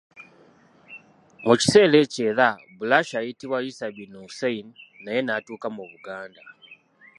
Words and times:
Mu 1.45 1.53
kiseera 1.59 1.95
ekyo 2.03 2.21
era, 2.29 2.47
Balushi, 2.79 3.13
ayitibwa 3.19 3.57
Isa 3.71 3.85
bin 3.95 4.11
Hussein, 4.23 4.67
naye 5.03 5.19
n'atuuka 5.23 5.67
mu 5.75 5.83
Buganda. 5.91 6.41